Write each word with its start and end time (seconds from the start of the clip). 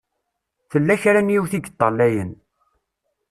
Tella 0.71 0.95
kra 1.01 1.21
n 1.21 1.33
yiwet 1.33 1.53
i 1.57 1.59
yeṭṭalayen. 1.59 2.31